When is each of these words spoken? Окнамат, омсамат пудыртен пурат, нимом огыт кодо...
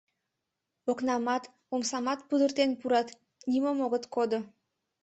Окнамат, 0.91 1.43
омсамат 1.73 2.19
пудыртен 2.27 2.71
пурат, 2.79 3.07
нимом 3.49 3.77
огыт 3.85 4.03
кодо... 4.13 4.39